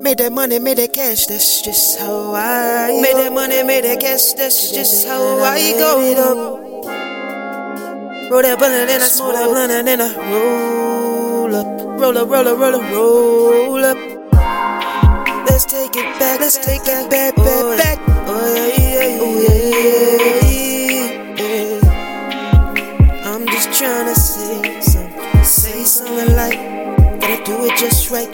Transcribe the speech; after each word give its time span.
Made 0.00 0.16
that 0.16 0.32
money, 0.32 0.58
made 0.58 0.78
that 0.78 0.94
cash, 0.94 1.26
that's 1.26 1.60
just 1.60 1.98
how 1.98 2.32
I 2.34 2.98
Made 3.02 3.16
that 3.16 3.32
money, 3.34 3.62
made 3.62 3.84
that 3.84 4.00
cash, 4.00 4.32
that's 4.32 4.72
just 4.72 5.06
how 5.06 5.38
I 5.40 5.72
go. 5.72 6.56
Roll 8.30 8.42
that 8.42 8.58
blunt 8.58 8.74
and 8.74 8.88
then 8.88 9.02
I 9.02 9.08
smoke 9.08 9.34
that 9.34 9.44
blunt 9.46 9.70
and 9.70 9.86
then 9.86 10.00
I 10.00 10.08
roll 10.32 11.54
up. 11.54 11.66
Roll 12.00 12.16
up, 12.16 12.30
roll 12.30 12.48
up, 12.48 12.58
roll 12.58 12.74
up, 12.76 12.92
roll 12.92 13.84
up. 13.84 13.98
Let's 15.46 15.66
take 15.66 15.94
it 15.94 16.18
back, 16.18 16.40
let's 16.40 16.56
take 16.56 16.80
it 16.86 17.10
back, 17.10 17.36
back, 17.36 17.76
back. 17.76 17.98
Oh 18.26 18.54
yeah, 18.56 18.68
yeah, 18.78 19.18
oh 19.20 19.36
yeah, 19.38 19.99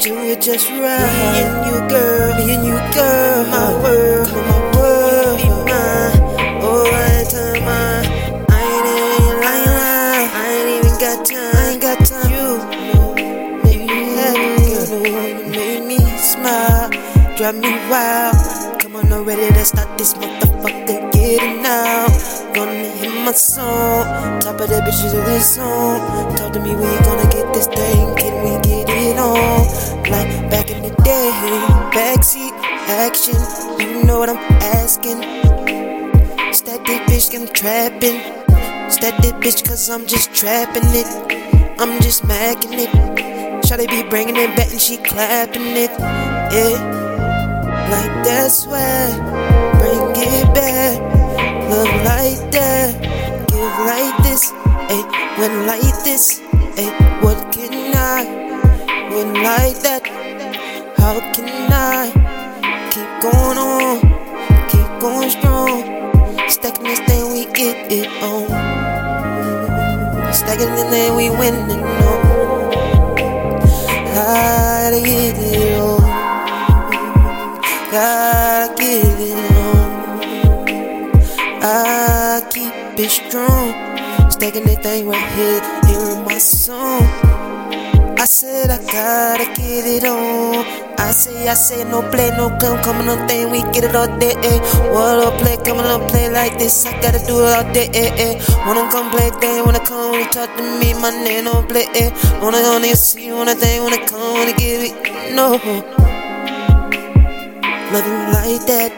do 0.07 0.23
it 0.23 0.41
just 0.41 0.71
right. 0.71 0.79
Me 0.79 1.43
and 1.43 1.67
you, 1.67 1.77
girl, 1.91 2.35
me 2.39 2.55
and 2.55 2.65
you, 2.65 2.79
girl, 2.95 3.45
my 3.51 3.73
world, 3.83 4.31
my 4.31 4.61
world, 4.77 5.37
be 5.43 5.49
mine. 5.67 6.15
Oh, 6.63 6.87
I 6.87 7.07
ain't 7.19 7.31
time, 7.31 7.59
mine. 7.67 8.07
I 8.47 8.63
ain't 8.71 8.87
lying, 8.95 9.37
lying. 9.43 10.29
I 10.31 10.47
ain't 10.59 10.69
even 10.79 10.95
got 11.03 11.27
time, 11.27 11.57
I 11.57 11.71
ain't 11.73 11.83
got 11.83 11.99
time. 12.07 12.31
You 12.31 12.47
make 13.65 13.83
me 13.83 13.99
happy, 14.15 15.51
make 15.51 15.85
me 15.91 15.99
smile, 16.17 16.91
drive 17.37 17.57
me 17.57 17.73
wild. 17.91 18.81
Come 18.81 18.97
on, 18.97 19.13
already, 19.13 19.51
let's 19.57 19.71
start 19.71 19.99
this 19.99 20.15
motherfucker. 20.15 21.11
Get 21.13 21.43
it 21.43 21.63
now. 21.63 22.07
Gonna 22.55 22.89
hit 22.95 23.13
my 23.25 23.33
song, 23.33 24.39
top 24.39 24.61
of 24.61 24.69
the 24.69 24.81
bitches 24.87 25.19
of 25.19 25.27
this 25.27 25.57
song. 25.57 26.37
Talk 26.37 26.53
to 26.53 26.61
me, 26.61 26.77
we 26.77 26.87
gonna 27.03 27.29
get 27.29 27.53
this 27.53 27.67
thing, 27.67 28.15
can 28.15 28.35
we 28.45 28.53
get 28.63 28.86
action. 32.87 33.35
You 33.79 34.05
know 34.05 34.19
what 34.19 34.29
I'm 34.29 34.39
asking? 34.63 35.23
Stat 36.53 36.85
this 36.87 37.31
bitch, 37.31 37.41
I'm 37.41 37.47
trapping. 37.53 38.19
Stat 38.91 39.21
this 39.21 39.33
bitch, 39.33 39.67
cause 39.67 39.91
I'm 39.91 40.07
just 40.07 40.35
trapping 40.35 40.85
it. 40.87 41.07
I'm 41.79 42.01
just 42.01 42.23
macking 42.23 42.79
it. 42.79 42.91
Shawty 43.67 43.89
be 43.89 44.09
bringing 44.09 44.37
it 44.37 44.57
back 44.57 44.71
and 44.71 44.81
she 44.81 44.97
clapping 44.97 45.77
it. 45.77 45.91
Yeah, 45.99 46.79
like 47.91 48.25
that's 48.25 48.67
why. 48.67 49.11
Bring 49.79 50.15
it 50.17 50.55
back. 50.55 51.01
Love 51.69 51.95
like 52.07 52.51
that. 52.53 52.95
Give 53.49 53.77
like 53.85 54.17
this. 54.23 54.53
Ayy, 54.89 55.39
when 55.39 55.67
like 55.67 56.05
this. 56.05 56.41
Ayy, 56.79 57.23
what 57.23 57.53
can 57.53 57.95
I? 57.95 58.25
When 59.11 59.35
like 59.35 59.77
that. 59.83 60.07
How 60.97 61.21
can 61.35 61.73
I 61.73 62.16
going 63.31 63.59
on? 63.59 64.01
Keep 64.69 65.01
going 65.01 65.31
strong. 65.31 65.83
Stacking 66.49 66.85
this 66.85 67.01
thing, 67.01 67.33
we 67.33 67.45
get 67.53 67.93
it 67.93 68.09
on. 68.23 68.47
Stacking 70.33 70.69
it, 70.69 70.91
then 70.91 71.17
we 71.17 71.31
winning 71.31 71.71
on. 71.71 72.71
Gotta 74.15 75.01
get 75.03 75.39
it 75.39 75.81
on. 75.81 76.01
Gotta 77.91 78.75
get 78.77 79.21
it 79.21 79.39
on. 79.65 79.89
I 81.63 82.43
keep 82.51 82.73
it 82.99 83.11
strong. 83.11 83.73
Stacking 84.31 84.65
that 84.65 84.83
thing 84.83 85.09
right 85.09 85.33
here, 85.37 85.61
hearing 85.87 86.25
my 86.25 86.39
song. 86.39 87.03
I 88.19 88.25
said 88.25 88.71
I 88.71 88.79
gotta 88.93 89.47
get 89.61 89.87
it 89.87 90.05
on. 90.05 90.86
I 91.07 91.13
say, 91.13 91.47
I 91.47 91.55
say, 91.55 91.85
no 91.85 92.03
play, 92.11 92.31
no 92.31 92.51
come, 92.59 92.83
coming 92.83 93.09
on 93.09 93.29
thing, 93.29 93.49
we 93.53 93.63
get 93.71 93.85
it 93.85 93.95
all 93.95 94.09
day. 94.19 94.35
Eh. 94.43 94.59
What 94.91 95.23
up, 95.25 95.39
play, 95.39 95.57
coming 95.59 95.87
on 95.87 96.05
play 96.09 96.29
like 96.29 96.59
this, 96.59 96.85
I 96.85 97.01
gotta 97.01 97.25
do 97.25 97.47
it 97.47 97.55
all 97.57 97.73
day. 97.73 97.89
Eh, 97.95 98.11
eh. 98.19 98.35
Wanna 98.67 98.91
come 98.91 99.09
play, 99.13 99.31
they 99.41 99.63
wanna 99.63 99.79
come, 99.87 100.15
you 100.15 100.25
talk 100.31 100.51
to 100.57 100.63
me, 100.81 100.95
my 100.95 101.11
name 101.11 101.45
don't 101.45 101.69
play. 101.69 101.87
Eh. 101.95 102.11
Wanna 102.43 102.59
only 102.75 102.93
see, 102.95 103.31
wanna 103.31 103.55
thing, 103.55 103.85
wanna 103.85 104.05
come, 104.05 104.35
wanna 104.35 104.53
give 104.55 104.83
it, 104.83 104.95
no. 105.33 105.53
Love 107.93 108.07
you 108.11 108.19
like 108.35 108.67
that, 108.67 108.91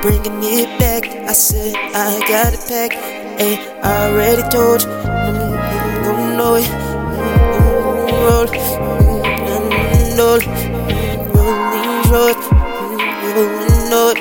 bringing 0.00 0.38
it 0.44 0.78
back. 0.78 1.04
I 1.28 1.32
said, 1.32 1.74
I 1.74 2.20
got 2.28 2.54
it 2.54 2.62
packed. 2.70 2.94
Hey, 3.42 3.58
I 3.82 4.12
already 4.12 4.42
told 4.48 4.82
you, 4.84 4.90
I'm, 4.90 5.34
I'm 5.58 6.04
gonna 6.04 6.36
know 6.36 6.54
it. 6.54 6.70
Mm, 6.70 7.42
Roll, 8.22 8.46
mm, 8.46 10.18
roll, 10.18 10.38
mm, 10.38 10.52
rolling 10.52 10.71
road, 12.12 12.36
mm, 12.36 13.34
rolling 13.34 13.90
know 13.90 14.12
it. 14.12 14.20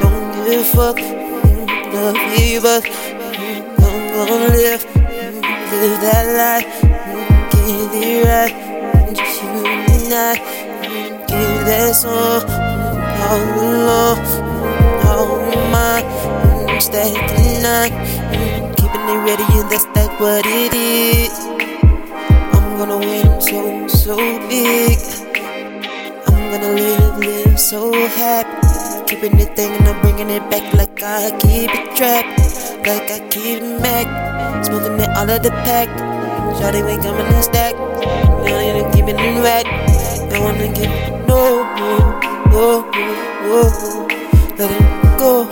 Don't 0.00 0.26
give 0.44 0.60
a 0.60 0.64
fuck, 0.74 0.98
love 1.94 2.18
you, 2.34 2.60
but 2.60 2.82
I'm 3.78 4.02
gonna 4.14 4.50
live, 4.50 4.82
live 5.70 6.00
that 6.02 6.26
life, 6.40 6.66
get 7.52 7.94
it 7.94 8.26
right, 8.26 8.54
just 9.14 9.42
you 9.42 9.50
and 9.94 10.14
I, 10.14 10.34
give 11.30 11.58
that 11.68 11.94
song, 11.94 12.42
all 13.22 13.44
alone, 13.62 14.18
all 15.06 15.46
mine, 15.70 16.06
nine, 17.62 17.92
mm, 18.34 18.76
keeping 18.76 19.06
it 19.14 19.20
ready, 19.28 19.46
and 19.60 19.70
that's 19.70 19.86
that 19.94 20.10
what 20.20 20.44
it 20.44 20.74
is. 20.74 21.38
I'm 22.52 22.78
gonna 22.78 22.98
win 22.98 23.40
so, 23.40 23.86
so 23.86 24.16
big. 24.48 25.25
So 27.56 27.90
happy. 27.92 29.04
Keeping 29.06 29.38
it 29.40 29.56
thing 29.56 29.72
and 29.72 29.88
I'm 29.88 30.00
bringing 30.02 30.30
it 30.30 30.48
back 30.50 30.74
like 30.74 31.02
I 31.02 31.30
keep 31.40 31.70
it 31.72 31.96
trapped. 31.96 32.38
Like 32.86 33.10
I 33.10 33.18
keep 33.30 33.62
it 33.62 33.80
Mac. 33.80 34.64
Smoking 34.64 35.00
it 35.00 35.08
all 35.16 35.28
of 35.28 35.42
the 35.42 35.50
pack. 35.64 35.88
Shawty 36.58 36.86
ain't 36.86 37.02
coming 37.02 37.26
in 37.26 37.42
stack. 37.42 37.74
Now 37.74 38.60
you 38.60 38.72
know, 38.82 38.90
keep 38.92 39.06
it 39.06 39.18
in 39.18 39.42
red. 39.42 39.64
Don't 40.30 40.44
wanna 40.44 40.68
get 40.72 41.26
no, 41.26 41.64
no, 41.76 42.20
no, 42.52 42.90
no. 43.42 44.06
Let 44.58 44.70
it 44.70 45.18
go. 45.18 45.48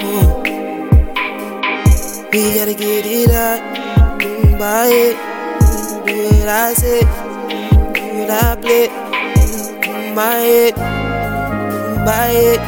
We 2.32 2.54
gotta 2.54 2.74
get 2.74 3.06
it 3.06 3.30
out. 3.30 4.20
Mm, 4.20 4.58
Buy 4.58 4.86
it. 4.86 5.16
Mm, 5.16 6.06
Do 6.06 6.14
what 6.38 6.48
I 6.48 6.74
say. 6.74 7.00
Do 7.00 8.02
what 8.18 8.30
I 8.30 8.56
play. 8.60 8.88
Mm, 8.88 10.14
Buy 10.14 10.38
it. 10.38 11.03
Buy 12.04 12.30
it. 12.30 12.60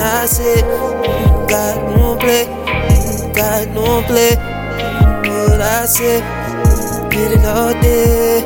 I 0.00 0.26
mm, 0.26 0.62
God 1.48 1.76
don't 1.96 2.20
play. 2.20 2.44
God 3.34 3.74
don't 3.74 4.04
play. 4.06 4.34
What 5.28 5.60
I. 5.60 5.86
Mm, 5.86 6.22
Get 7.10 7.32
it 7.32 7.44
all 7.44 7.72
day. 7.80 8.40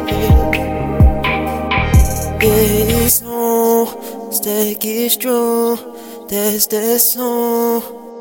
Yeah, 2.40 3.04
it's 3.04 3.22
on. 3.22 4.32
Stack 4.32 4.84
it 4.84 5.10
strong. 5.10 5.78
That's 6.28 6.66
that 6.66 7.00
song. 7.00 8.11